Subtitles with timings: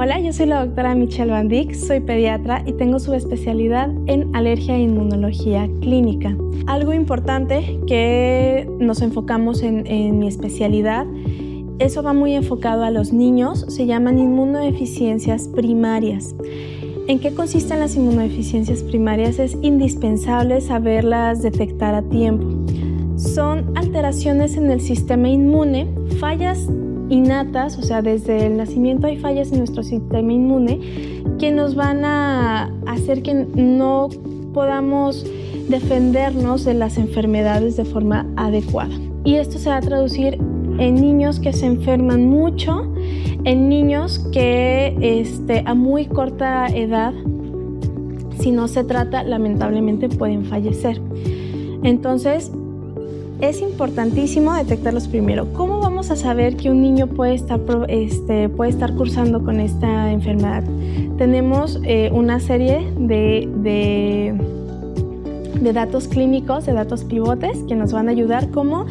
[0.00, 4.30] Hola, yo soy la doctora Michelle Van Dyck, soy pediatra y tengo su especialidad en
[4.32, 6.36] alergia e inmunología clínica.
[6.68, 11.04] Algo importante que nos enfocamos en, en mi especialidad
[11.80, 16.36] eso va muy enfocado a los niños, se llaman inmunodeficiencias primarias.
[17.08, 19.40] ¿En qué consisten las inmunodeficiencias primarias?
[19.40, 22.46] Es indispensable saberlas detectar a tiempo.
[23.16, 25.88] Son alteraciones en el sistema inmune,
[26.20, 26.68] fallas
[27.08, 30.80] innatas, o sea, desde el nacimiento hay fallas en nuestro sistema inmune
[31.38, 34.08] que nos van a hacer que no
[34.52, 35.24] podamos
[35.68, 38.94] defendernos de las enfermedades de forma adecuada.
[39.24, 40.38] Y esto se va a traducir
[40.78, 42.92] en niños que se enferman mucho,
[43.44, 47.12] en niños que este, a muy corta edad,
[48.38, 51.00] si no se trata, lamentablemente pueden fallecer.
[51.82, 52.50] Entonces,
[53.40, 55.52] es importantísimo detectarlos primero.
[55.52, 60.62] ¿Cómo a saber que un niño puede estar, este, puede estar cursando con esta enfermedad?
[61.18, 64.34] Tenemos eh, una serie de, de,
[65.60, 68.86] de datos clínicos, de datos pivotes que nos van a ayudar como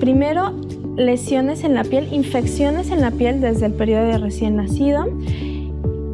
[0.00, 0.54] primero
[0.96, 5.06] lesiones en la piel, infecciones en la piel desde el periodo de recién nacido,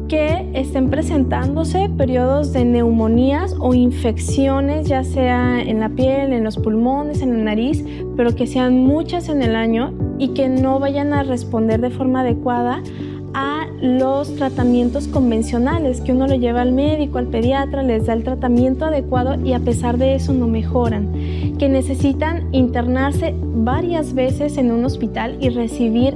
[0.07, 6.57] que estén presentándose periodos de neumonías o infecciones, ya sea en la piel, en los
[6.57, 7.83] pulmones, en la nariz,
[8.15, 12.21] pero que sean muchas en el año y que no vayan a responder de forma
[12.21, 12.81] adecuada
[13.33, 18.23] a los tratamientos convencionales, que uno lo lleva al médico, al pediatra, les da el
[18.23, 21.11] tratamiento adecuado y a pesar de eso no mejoran,
[21.59, 26.15] que necesitan internarse varias veces en un hospital y recibir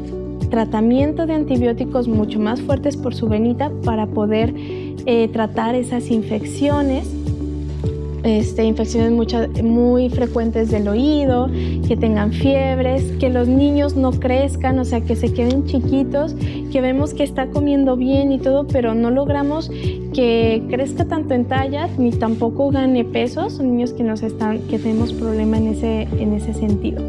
[0.52, 7.08] tratamiento de antibióticos mucho más fuertes por su venita para poder eh, tratar esas infecciones
[8.24, 9.12] este, infecciones
[9.64, 11.50] muy frecuentes del oído,
[11.88, 16.36] que tengan fiebres, que los niños no crezcan, o sea, que se queden chiquitos,
[16.72, 19.72] que vemos que está comiendo bien y todo, pero no logramos
[20.14, 23.54] que crezca tanto en tallas ni tampoco gane pesos.
[23.54, 27.02] Son niños que, nos están, que tenemos problema en ese, en ese sentido.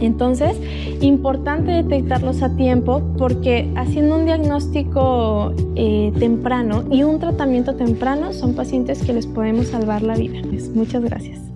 [0.00, 0.56] Entonces,
[1.00, 8.54] importante detectarlos a tiempo porque haciendo un diagnóstico eh, temprano y un tratamiento temprano son
[8.54, 10.40] pacientes que les podemos salvar la vida.
[10.50, 11.53] Pues, muchas gracias.